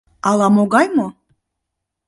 [0.29, 1.07] Ала-могай мо?